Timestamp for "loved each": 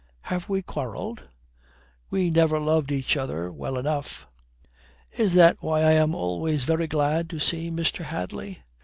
2.59-3.15